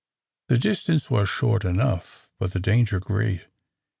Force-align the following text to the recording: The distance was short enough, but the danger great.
The 0.47 0.57
distance 0.57 1.11
was 1.11 1.29
short 1.29 1.63
enough, 1.63 2.27
but 2.39 2.53
the 2.53 2.59
danger 2.59 2.99
great. 2.99 3.41